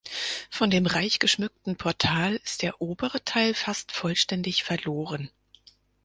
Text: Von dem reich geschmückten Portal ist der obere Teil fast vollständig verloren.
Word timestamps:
Von 0.49 0.71
dem 0.71 0.87
reich 0.87 1.19
geschmückten 1.19 1.75
Portal 1.75 2.37
ist 2.43 2.63
der 2.63 2.81
obere 2.81 3.23
Teil 3.23 3.53
fast 3.53 3.91
vollständig 3.91 4.63
verloren. 4.63 5.29